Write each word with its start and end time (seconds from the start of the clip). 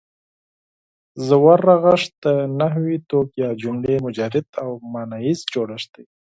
ژور 1.25 1.59
رغښت 1.67 2.11
د 2.23 2.25
نحوي 2.59 2.97
توک 3.09 3.29
یا 3.43 3.49
جملې 3.61 3.95
مجرد 4.05 4.47
او 4.61 4.69
ماناییز 4.93 5.39
جوړښت 5.53 5.89
دی. 5.95 6.05